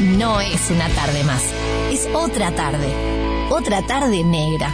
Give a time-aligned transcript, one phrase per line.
[0.00, 1.42] no es una tarde más,
[1.90, 2.94] es otra tarde,
[3.50, 4.72] otra tarde negra.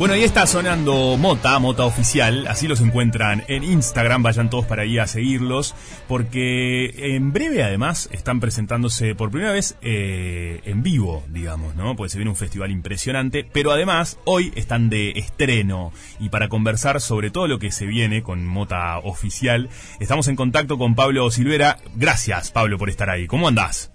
[0.00, 4.80] Bueno, ahí está sonando Mota, Mota Oficial, así los encuentran en Instagram, vayan todos para
[4.80, 5.74] ahí a seguirlos,
[6.08, 11.96] porque en breve además están presentándose por primera vez eh, en vivo, digamos, ¿no?
[11.96, 17.02] Porque se viene un festival impresionante, pero además hoy están de estreno y para conversar
[17.02, 19.68] sobre todo lo que se viene con Mota Oficial,
[20.00, 21.76] estamos en contacto con Pablo Silvera.
[21.94, 23.26] Gracias, Pablo, por estar ahí.
[23.26, 23.92] ¿Cómo andás?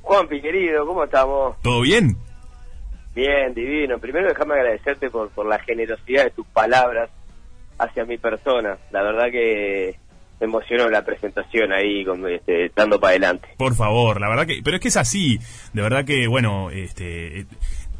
[0.00, 1.60] Juanpi, querido, ¿cómo estamos?
[1.60, 2.16] ¿Todo bien?
[3.18, 3.98] Bien, divino.
[3.98, 7.10] Primero déjame agradecerte por, por la generosidad de tus palabras
[7.76, 8.78] hacia mi persona.
[8.92, 9.96] La verdad que
[10.38, 13.48] me emocionó la presentación ahí, con, este, dando para adelante.
[13.56, 14.60] Por favor, la verdad que...
[14.62, 15.36] Pero es que es así.
[15.72, 17.46] De verdad que, bueno, este...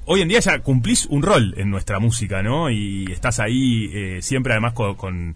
[0.04, 2.70] Hoy en día ya cumplís un rol en nuestra música, ¿no?
[2.70, 5.34] Y estás ahí eh, siempre además con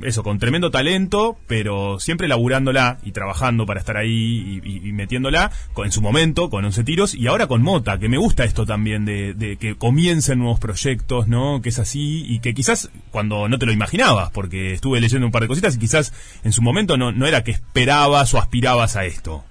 [0.00, 5.86] eso, con tremendo talento, pero siempre laburándola y trabajando para estar ahí y, metiéndola con,
[5.86, 9.04] en su momento con 11 tiros y ahora con Mota, que me gusta esto también
[9.04, 11.60] de, que comiencen nuevos proyectos, ¿no?
[11.62, 15.32] Que es así y que quizás cuando no te lo imaginabas, porque estuve leyendo un
[15.32, 16.12] par de cositas y quizás
[16.44, 19.44] en su momento no, no era que esperabas o aspirabas a esto.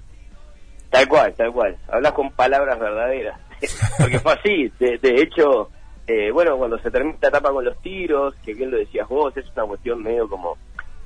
[0.89, 1.77] Tal cual, tal cual.
[1.91, 3.39] Hablas con palabras verdaderas.
[3.97, 4.71] porque fue así.
[4.79, 5.69] De, de hecho,
[6.09, 9.37] eh, bueno, cuando se termina esta etapa con los tiros, que bien lo decías vos,
[9.37, 10.57] es una cuestión medio como,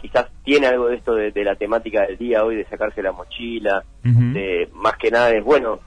[0.01, 3.83] quizás tiene algo de esto de, la temática del día hoy, de sacarse la mochila,
[4.01, 5.81] de, más que nada es, bueno,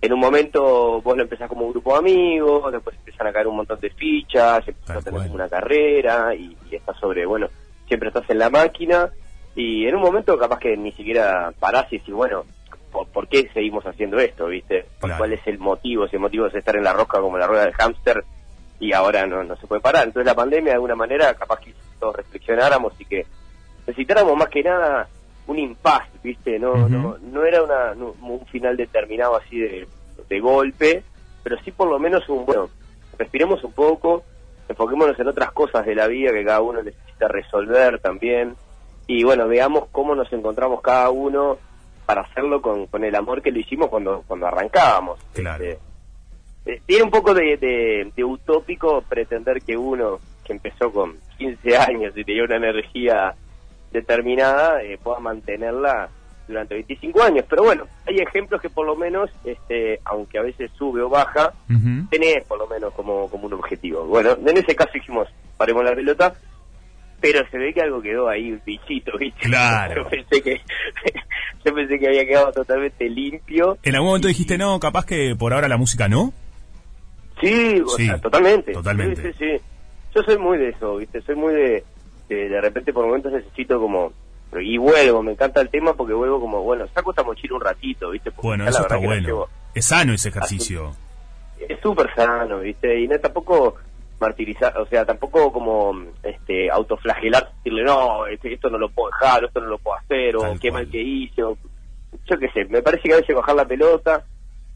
[0.00, 3.48] en un momento vos lo empezás como un grupo de amigos, después empiezan a caer
[3.48, 7.48] un montón de fichas, empiezas a tener una carrera y, estás sobre, bueno,
[7.88, 9.10] siempre estás en la máquina
[9.56, 12.44] y en un momento capaz que ni siquiera parás y decís, bueno,
[13.12, 14.86] ¿por, qué seguimos haciendo esto, viste?
[15.00, 16.06] ¿Cuál es el motivo?
[16.06, 18.22] Si el motivo es estar en la rosca como la rueda del hámster,
[18.80, 20.06] y ahora no, no se puede parar.
[20.06, 23.26] Entonces la pandemia de alguna manera capaz que todos reflexionáramos y que
[23.86, 25.08] necesitáramos más que nada
[25.46, 26.58] un impasse, ¿viste?
[26.58, 29.86] No, no, no era una, un final determinado así de,
[30.28, 31.02] de golpe,
[31.42, 32.70] pero sí por lo menos un, bueno,
[33.18, 34.22] respiremos un poco,
[34.68, 38.56] enfoquémonos en otras cosas de la vida que cada uno necesita resolver también
[39.06, 41.58] y bueno, veamos cómo nos encontramos cada uno
[42.06, 45.18] para hacerlo con, con el amor que lo hicimos cuando, cuando arrancábamos.
[45.32, 45.64] Claro.
[45.64, 45.89] Este,
[46.66, 52.24] eh, tiene un poco de, utópico pretender que uno que empezó con 15 años y
[52.24, 53.34] tenía una energía
[53.92, 56.08] determinada eh, pueda mantenerla
[56.46, 57.44] durante 25 años.
[57.48, 61.52] Pero bueno, hay ejemplos que por lo menos, este, aunque a veces sube o baja,
[62.10, 64.04] tenés por lo menos como, como un objetivo.
[64.04, 66.34] Bueno, en ese caso dijimos, paremos la pelota,
[67.20, 69.40] pero se ve que algo quedó ahí, un bichito, ¿viste?
[69.42, 70.04] Claro.
[70.04, 70.60] Yo pensé que,
[71.64, 73.78] yo pensé que había quedado totalmente limpio.
[73.82, 76.32] En algún momento dijiste, no, capaz que por ahora la música no.
[77.40, 77.82] Sí,
[78.22, 78.72] totalmente.
[78.72, 79.32] Totalmente.
[79.32, 79.64] Sí, sí,
[80.14, 81.20] Yo soy muy de eso, ¿viste?
[81.22, 81.84] Soy muy de,
[82.28, 84.12] de, repente por momentos necesito como
[84.60, 88.10] y vuelvo, me encanta el tema porque vuelvo como, bueno, saco esta mochila un ratito,
[88.10, 88.32] ¿viste?
[88.42, 89.46] bueno, eso está bueno.
[89.74, 90.92] Es sano ese ejercicio.
[91.68, 92.98] Es súper sano, ¿viste?
[93.00, 93.76] Y no tampoco
[94.18, 99.44] martirizar, o sea, tampoco como este autoflagelar, decirle, no, este, esto no lo puedo dejar,
[99.44, 101.56] esto no lo puedo hacer, o qué mal que hice, yo
[102.38, 104.24] qué sé, me parece que a veces bajar la pelota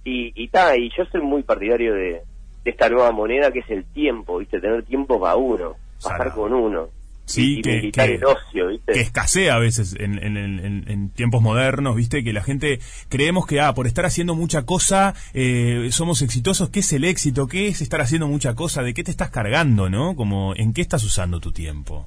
[0.02, 2.22] y, y ta, y yo soy muy partidario de,
[2.64, 4.60] de esta nueva moneda que es el tiempo, ¿viste?
[4.60, 6.88] Tener tiempo para uno, pasar con uno.
[7.26, 8.92] Sí, que, el ocio, ¿viste?
[8.92, 12.22] que escasea a veces en, en, tiempos modernos, ¿viste?
[12.22, 16.68] Que la gente creemos que, ah, por estar haciendo mucha cosa, eh, somos exitosos.
[16.68, 17.46] ¿Qué es el éxito?
[17.46, 18.82] ¿Qué es estar haciendo mucha cosa?
[18.82, 20.16] ¿De qué te estás cargando, no?
[20.16, 22.04] Como, ¿en qué estás usando tu tiempo?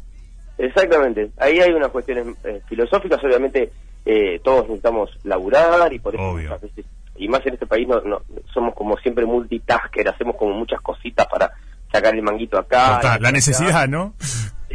[0.60, 1.32] Exactamente.
[1.38, 3.72] Ahí hay unas cuestiones eh, filosóficas, obviamente
[4.06, 6.86] eh, todos necesitamos laburar y por eso a veces
[7.18, 8.22] y más en este país no,
[8.54, 11.52] somos como siempre multitasker, hacemos como muchas cositas para
[11.92, 13.20] sacar el manguito acá.
[13.20, 14.14] la necesidad, ¿no?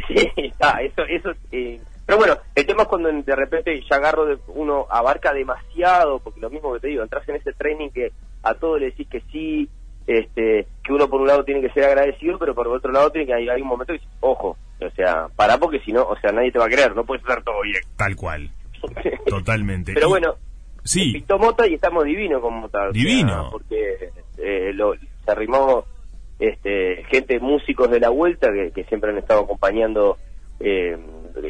[0.07, 4.25] Sí, está, eso, eso, eh, pero bueno, el tema es cuando de repente ya agarro,
[4.25, 8.11] de, uno abarca demasiado, porque lo mismo que te digo, entras en ese training que
[8.41, 9.69] a todo le decís que sí,
[10.05, 13.27] este, que uno por un lado tiene que ser agradecido, pero por otro lado tiene
[13.27, 16.17] que hay, hay un momento que dices, ojo, o sea, para porque si no, o
[16.19, 17.81] sea, nadie te va a creer, no puedes hacer todo bien.
[17.95, 18.49] Tal cual.
[19.25, 19.93] Totalmente.
[19.93, 20.35] Pero bueno,
[20.83, 21.13] Sí.
[21.13, 22.91] Pintó Mota y estamos divino con Mota.
[22.91, 23.49] Divino.
[23.51, 24.71] porque eh,
[25.23, 25.85] se arrimó
[26.39, 30.17] este, gente, músicos de la vuelta que, siempre han estado acompañando
[30.59, 30.97] eh,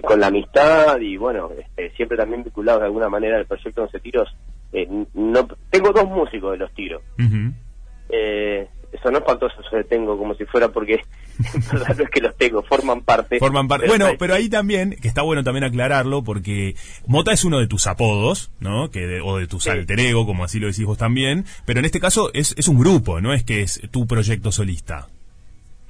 [0.03, 3.99] con la amistad y bueno, este, siempre también vinculados de alguna manera al proyecto 11
[3.99, 4.35] Tiros.
[4.71, 7.01] Eh, no, tengo dos músicos de los tiros.
[7.19, 11.01] eso no es espantoso, eso tengo como si fuera porque
[11.73, 13.39] no es que los tengo, forman parte.
[13.39, 13.87] Forman parte.
[13.87, 16.75] Bueno, pero ahí también, que está bueno también aclararlo, porque
[17.07, 18.89] Mota es uno de tus apodos, ¿no?
[18.91, 21.99] Que o de tu alter ego, como así lo decís vos también, pero en este
[21.99, 25.07] caso es, es un grupo, no es que es tu proyecto solista.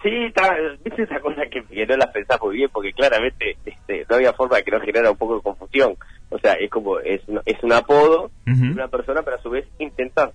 [0.03, 4.17] Sí, está, es esa cosa que, no las pensás muy bien, porque claramente este, no
[4.17, 5.95] había forma de que no generara un poco de confusión.
[6.29, 9.65] O sea, es como, es, es un apodo de una persona, pero a su vez
[9.79, 10.33] intenta eh,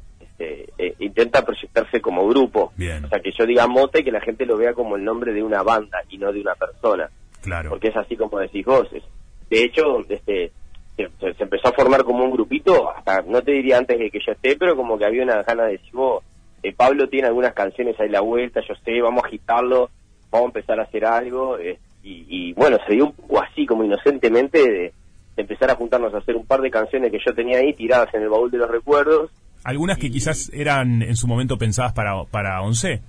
[1.19, 2.73] intenta proyectarse como grupo.
[2.76, 5.32] O sea, que yo diga mote y que la gente lo vea como el nombre
[5.32, 7.11] de una banda y no de una persona.
[7.43, 7.70] Claro.
[7.70, 8.88] Porque es así como decís vos.
[8.91, 10.53] de hecho, este,
[10.97, 14.32] se, empezó a formar como un grupito, hasta no te diría antes de que yo
[14.32, 16.23] esté, pero como que había una gana de decir, vos,
[16.62, 19.91] eh, Pablo tiene algunas canciones ahí la vuelta, yo sé, vamos a agitarlo,
[20.31, 21.59] vamos a empezar a hacer algo.
[21.59, 21.79] Eh,
[22.11, 24.93] y, bueno, se dio un poco así, como inocentemente, de,
[25.37, 28.23] empezar a juntarnos a hacer un par de canciones que yo tenía ahí tiradas en
[28.23, 29.31] el baúl de los recuerdos.
[29.65, 33.03] Algunas que quizás eran en su momento pensadas para, para Once.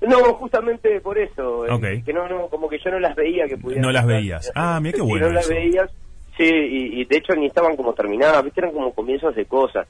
[0.00, 1.66] No, justamente por eso.
[1.66, 3.82] Eh, que no, no, como que yo no las veía que pudieran.
[3.82, 4.50] No las veías.
[4.54, 5.26] Ah, mira qué bueno.
[5.26, 5.90] no las veías,
[6.36, 8.60] sí, y, de hecho ni estaban como terminadas, ¿viste?
[8.60, 9.86] eran como comienzos de cosas.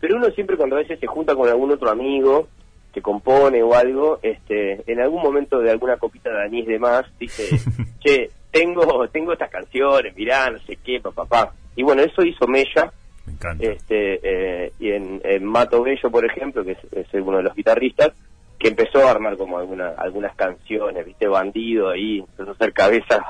[0.00, 2.48] Pero uno siempre cuando a veces se junta con algún otro amigo
[2.92, 7.06] que compone o algo, este, en algún momento de alguna copita de anís de más,
[7.18, 7.58] dice,
[8.00, 11.54] che, tengo, tengo estas canciones, mirá, no sé qué, papá, papá.
[11.74, 12.92] Y bueno, eso hizo Mella.
[13.26, 13.64] Me encanta.
[13.64, 18.12] Este, eh, y en, Mato Bello, por ejemplo, que es, uno de los guitarristas,
[18.58, 23.24] que empezó a armar como alguna, algunas canciones, viste, bandido ahí, empezó a hacer cabeza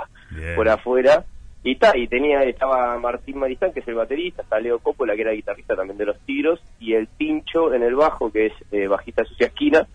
[0.57, 1.25] por afuera.
[1.67, 5.23] Y, ta, y tenía, estaba Martín Maristán, que es el baterista, está Leo Coppola, que
[5.23, 8.87] era guitarrista también de los tiros, y el Tincho en el bajo, que es eh,
[8.87, 9.87] bajista de Sucia Esquina,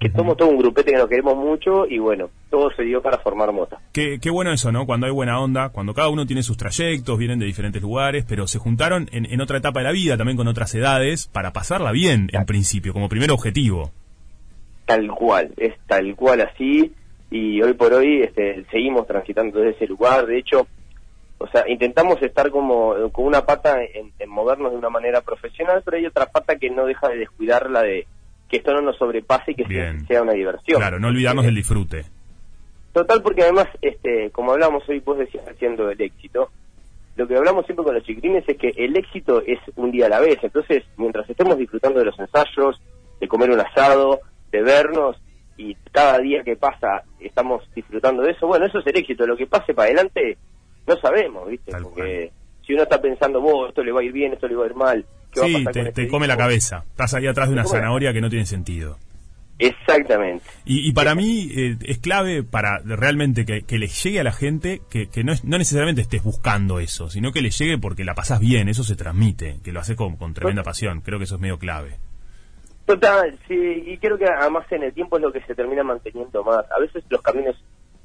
[0.00, 3.18] que somos todo un grupete que nos queremos mucho y bueno, todo se dio para
[3.18, 3.78] formar Mota.
[3.92, 4.86] Qué, qué bueno eso, ¿no?
[4.86, 8.46] Cuando hay buena onda, cuando cada uno tiene sus trayectos, vienen de diferentes lugares, pero
[8.46, 11.92] se juntaron en, en otra etapa de la vida, también con otras edades, para pasarla
[11.92, 13.92] bien, en principio, como primer objetivo.
[14.86, 16.92] Tal cual, es tal cual así,
[17.30, 20.66] y hoy por hoy este, seguimos transitando desde ese lugar, de hecho,
[21.38, 25.96] o sea, intentamos estar como con una pata en, movernos de una manera profesional, pero
[25.96, 28.06] hay otra pata que no deja de descuidar la de
[28.50, 30.80] que esto no nos sobrepase y que sea una diversión.
[30.80, 32.04] Claro, no olvidarnos del disfrute.
[32.92, 36.50] Total, porque además, este, como hablamos hoy, vos decías haciendo el éxito,
[37.14, 40.08] lo que hablamos siempre con los chiquitines es que el éxito es un día a
[40.08, 40.38] la vez.
[40.42, 42.80] Entonces, mientras estemos disfrutando de los ensayos,
[43.20, 44.20] de comer un asado,
[44.50, 45.16] de vernos,
[45.56, 49.26] y cada día que pasa estamos disfrutando de eso, bueno, eso es el éxito.
[49.26, 50.38] Lo que pase para adelante
[50.86, 51.72] no sabemos, ¿viste?
[51.80, 52.32] Porque
[52.66, 54.68] si uno está pensando, vos, esto le va a ir bien, esto le va a
[54.68, 56.84] ir mal, ¿qué sí, te, este come la cabeza.
[56.90, 58.98] Estás ahí atrás de una zanahoria que no tiene sentido.
[59.58, 60.44] Exactamente.
[60.64, 64.80] Y, para mí eh, es clave para realmente que, que, le llegue a la gente
[64.90, 68.40] que, que no, no necesariamente estés buscando eso, sino que le llegue porque la pasás
[68.40, 71.02] bien, eso se transmite, que lo hace con, con tremenda pasión.
[71.02, 71.98] Creo que eso es medio clave.
[72.86, 76.42] Total, sí, y creo que además en el tiempo es lo que se termina manteniendo
[76.42, 76.64] más.
[76.74, 77.62] A veces los caminos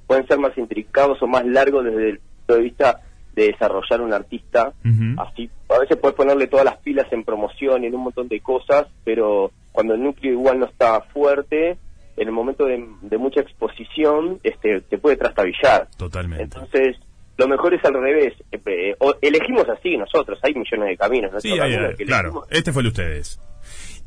[0.07, 3.01] pueden ser más intricados o más largos desde el de vista
[3.35, 4.73] de desarrollar un artista.
[5.17, 8.39] Así, a veces puedes ponerle todas las pilas en promoción y en un montón de
[8.39, 11.77] cosas, pero cuando el núcleo igual no está fuerte,
[12.17, 15.89] en el momento de, mucha exposición, este, te puede trastabillar.
[15.97, 16.43] Totalmente.
[16.43, 16.95] Entonces,
[17.37, 18.33] lo mejor es al revés.
[18.51, 21.31] Eh, eh, elegimos así nosotros, hay millones de caminos.
[21.39, 21.51] Sí,
[22.05, 22.45] claro.
[22.49, 23.39] Este fue el de ustedes.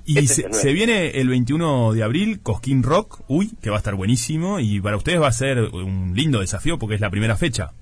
[0.07, 3.95] Y este se, viene el 21 de abril Cosquín Rock, uy, que va a estar
[3.95, 7.73] buenísimo y para ustedes va a ser un lindo desafío porque es la primera fecha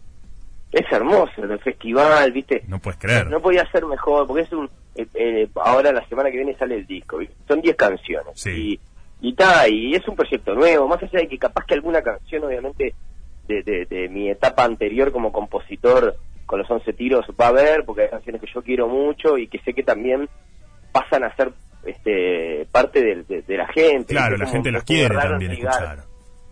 [0.77, 2.63] es hermoso el festival, ¿viste?
[2.69, 3.29] No puedes creer.
[3.29, 4.69] No, podía ser mejor, porque es un.
[4.95, 7.19] Eh, eh, ahora la semana que viene sale el disco,
[7.49, 8.33] son 10 canciones.
[8.35, 8.79] Sí.
[9.21, 9.37] Y, y,
[9.71, 12.95] y es un proyecto nuevo, más allá de que capaz que alguna canción, obviamente,
[13.49, 18.03] de, de, mi etapa anterior como compositor con los 11 tiros va a haber, porque
[18.03, 20.29] hay canciones que yo quiero mucho y que sé que también
[20.93, 21.53] pasan a ser
[21.85, 24.13] este parte de, la gente.
[24.13, 26.05] Claro, la gente las quiere también escuchar.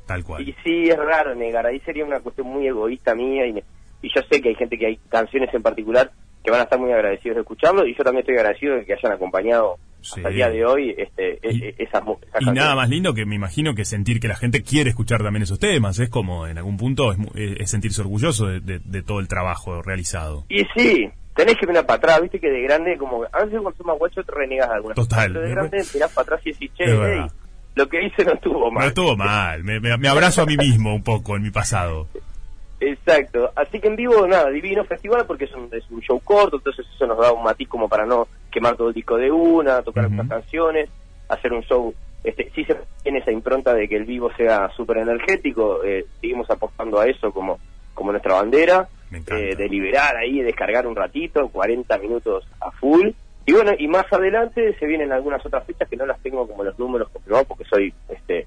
[0.06, 0.46] Tal cual.
[0.46, 1.66] Y sí, es raro negar.
[1.66, 3.52] Ahí sería una cuestión muy egoísta mía y
[4.04, 6.10] y yo sé que hay gente que hay canciones en particular
[6.44, 8.92] que van a estar muy agradecidos de escucharlo y yo también estoy agradecido de que
[8.92, 12.02] hayan acompañado hasta el día de hoy este, e, e, esas,
[12.40, 15.44] Y nada más lindo que me imagino que sentir que la gente quiere escuchar también
[15.44, 20.44] esos temas, es como en algún punto es, sentirse orgulloso de, todo el trabajo realizado.
[20.50, 23.72] Y sí, tenés que mirar para atrás, viste que de grande, como a veces cuando
[23.78, 25.32] sos más guacho te renegas de alguna Total.
[25.32, 26.84] Pero de grande mirás para atrás y decís, che,
[27.76, 28.82] lo que hice no estuvo mal.
[28.82, 32.06] No estuvo mal, me, me abrazo a mí mismo un poco en mi pasado.
[32.86, 36.56] Exacto, así que en vivo, nada, divino festival porque es un, es un show corto,
[36.58, 39.80] entonces eso nos da un matiz como para no quemar todo el disco de una,
[39.82, 40.90] tocar algunas canciones,
[41.28, 44.98] hacer un show, este, sí se tiene esa impronta de que el vivo sea súper
[44.98, 47.58] energético, eh, seguimos apostando a eso como,
[47.94, 53.08] como nuestra bandera, eh, de liberar ahí, descargar un ratito, 40 minutos a full,
[53.46, 56.64] y bueno, y más adelante se vienen algunas otras fechas que no las tengo como
[56.64, 58.46] los números comprobados porque soy, este,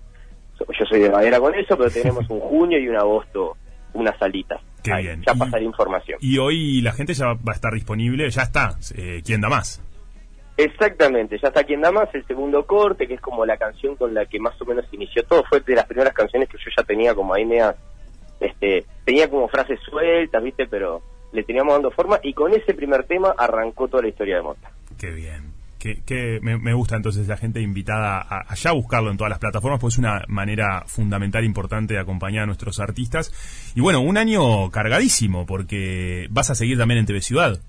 [0.60, 3.58] yo soy de madera con eso, pero tenemos un junio y un agosto,
[3.98, 4.62] unas salitas.
[4.84, 5.24] Qué Ahí, bien.
[5.26, 6.20] Ya pasaré información.
[6.22, 8.78] Y hoy la gente ya va a estar disponible, ya está.
[8.96, 9.82] Eh, ¿Quién da más?
[10.58, 14.16] Exactamente, ya está quien da más, el segundo corte, que es como la canción con
[14.16, 16.84] la que más o menos inició todo, fue de las primeras canciones que yo ya
[16.84, 17.76] tenía como ahí media,
[18.40, 23.04] este, tenía como frases sueltas, viste, pero le teníamos dando forma y con ese primer
[23.04, 24.72] tema arrancó toda la historia de Mota.
[24.98, 25.57] Qué bien.
[25.88, 29.30] Que, que me, me gusta entonces la gente invitada a, a ya buscarlo en todas
[29.30, 33.32] las plataformas, pues es una manera fundamental, importante de acompañar a nuestros artistas.
[33.76, 37.60] Y bueno, un año cargadísimo, porque vas a seguir también en TV Ciudad.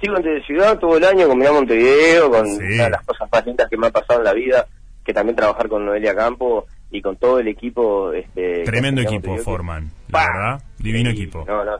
[0.00, 2.56] Sigo en TV Ciudad todo el año con Mirá Montevideo, con Sí.
[2.74, 4.66] una de las cosas más lindas que me ha pasado en la vida,
[5.04, 8.12] que también trabajar con Noelia Campo y con todo el equipo.
[8.12, 10.62] Este, Tremendo equipo Montevideo, que- forman, verdad.
[10.78, 11.44] Divino Sí, equipo.
[11.46, 11.76] No, no,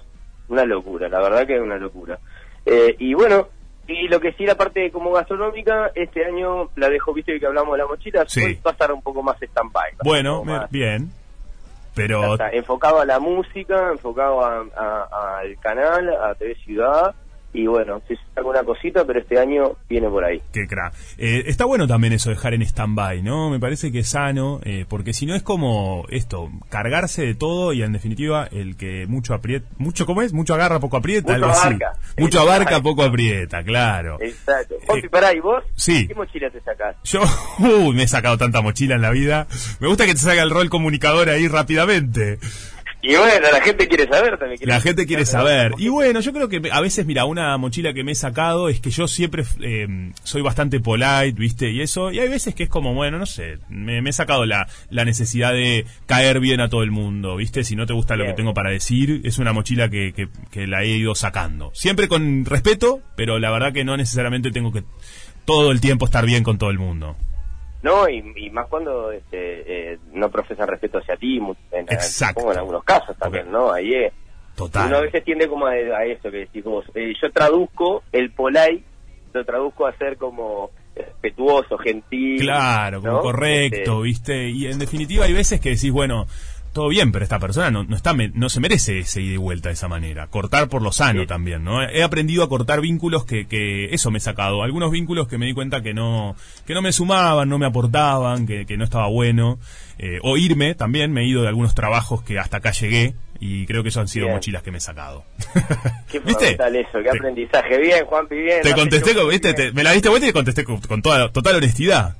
[0.48, 2.18] una locura, la verdad que es una locura.
[2.64, 3.48] Eh, y bueno,
[3.88, 7.72] y lo que sí, la parte como gastronómica, este año la dejo, viste que hablamos
[7.72, 8.42] de la mochila, Sí.
[8.44, 9.90] hoy va a estar un poco más stand-by.
[9.92, 11.10] a Bueno, más- bien.
[11.94, 17.14] Pero está, enfocado a la música, enfocado a- a- al canal, a TV Ciudad,
[17.54, 20.40] y bueno, si saca alguna cosita, pero este año viene por ahí.
[20.52, 20.94] Qué crack.
[21.18, 23.50] Eh, está bueno también eso, dejar en stand-by, ¿no?
[23.50, 27.72] Me parece que es sano, eh, porque si no es como esto, cargarse de todo
[27.72, 30.32] y en definitiva el que mucho aprieta, mucho, ¿cómo es?
[30.32, 31.66] Mucho agarra, poco aprieta, Mucho algo así.
[31.66, 31.92] abarca.
[32.18, 32.40] Mucho Exacto.
[32.52, 34.16] abarca, poco aprieta, claro.
[34.20, 34.74] Exacto.
[34.74, 35.62] Eh, Juanpi, pará, ¿y vos?
[35.74, 36.08] sí.
[36.08, 36.96] ¿Qué mochila te sacás?
[37.04, 37.20] Yo,
[37.58, 39.46] uy, me he sacado tanta mochila en la vida.
[39.80, 42.38] Me gusta que te salga el rol comunicador ahí rápidamente.
[43.04, 44.60] Y bueno, la gente quiere saber también.
[44.62, 45.72] La gente quiere saber.
[45.76, 48.80] Y bueno, yo creo que a veces, mira, una mochila que me he sacado es
[48.80, 51.70] que yo siempre eh, soy bastante polite, ¿viste?
[51.72, 54.46] Y eso, y hay veces que es como, bueno, no sé, me, me he sacado
[54.46, 57.64] la, la necesidad de caer bien a todo el mundo, ¿viste?
[57.64, 60.68] Si no te gusta lo que tengo para decir, es una mochila que, que, que
[60.68, 61.72] la he ido sacando.
[61.74, 64.84] Siempre con respeto, pero la verdad que no necesariamente tengo que
[65.44, 67.16] todo el tiempo estar bien con todo el mundo.
[67.82, 71.38] No, y, y más cuando este, eh, no profesan respeto hacia ti,
[71.72, 72.52] en, Exacto.
[72.52, 73.50] en algunos casos también.
[73.50, 73.72] ¿no?
[73.72, 74.12] Ahí es.
[74.54, 74.86] Total.
[74.88, 76.84] Uno a veces tiende como a, a eso que decís vos.
[76.94, 78.84] Eh, yo traduzco el polite,
[79.32, 82.40] lo traduzco a ser como respetuoso, gentil.
[82.40, 83.20] Claro, como ¿no?
[83.20, 84.48] correcto, Este, ¿viste?
[84.50, 86.26] Y en definitiva hay veces que decís, bueno,
[86.72, 89.68] todo bien, pero esta persona no, no está no se merece ese ida y vuelta
[89.68, 90.26] de esa manera.
[90.28, 91.26] Cortar por lo sano Sí.
[91.26, 91.82] también, ¿no?
[91.82, 94.62] He aprendido a cortar vínculos que, que eso me he sacado.
[94.62, 96.34] Algunos vínculos que me di cuenta que no,
[96.66, 99.58] que no me sumaban, no me aportaban, que, que no estaba bueno.
[99.98, 103.66] Eh, o irme también, me he ido de algunos trabajos que hasta acá llegué y
[103.66, 104.36] creo que eso han sido Bien.
[104.36, 105.24] mochilas que me he sacado.
[106.10, 106.52] Qué ¿Viste?
[106.52, 107.78] eso, qué Te- aprendizaje.
[107.78, 108.62] Bien, Juanpi, bien.
[108.62, 109.52] Te contesté, con- ¿viste?
[109.54, 112.16] Te- me la diste vuelta y te contesté con, con toda, total honestidad.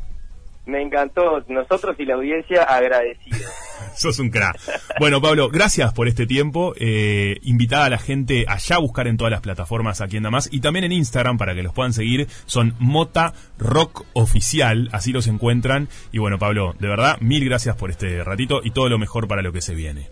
[0.64, 1.42] Me encantó.
[1.48, 3.50] Nosotros y la audiencia agradecidos.
[3.94, 4.58] Sos un crack.
[5.00, 6.72] Bueno, Pablo, gracias por este tiempo.
[6.78, 10.48] Eh, invitada a la gente a ya buscar en todas las plataformas aquí en Damas
[10.52, 12.28] y también en Instagram para que los puedan seguir.
[12.46, 15.88] Son Mota Rock Oficial, así los encuentran.
[16.12, 19.42] Y bueno, Pablo, de verdad, mil gracias por este ratito y todo lo mejor para
[19.42, 20.08] lo que se viene.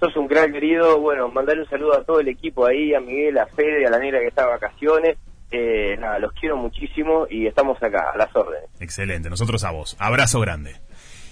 [0.00, 0.98] Sos un gran querido.
[0.98, 3.98] Bueno, mandarle un saludo a todo el equipo ahí, a Miguel, a Fede, a la
[3.98, 5.16] negra que está de vacaciones.
[5.50, 8.68] Eh, nada, los quiero muchísimo y estamos acá, a las órdenes.
[8.80, 9.96] Excelente, nosotros a vos.
[9.98, 10.76] Abrazo grande.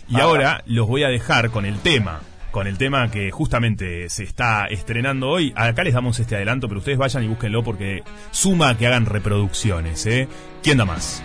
[0.08, 0.24] Y Ah.
[0.24, 2.20] ahora los voy a dejar con el tema,
[2.50, 5.52] con el tema que justamente se está estrenando hoy.
[5.54, 10.04] Acá les damos este adelanto, pero ustedes vayan y búsquenlo porque suma que hagan reproducciones,
[10.06, 10.26] ¿eh?
[10.62, 11.22] ¿Quién da más?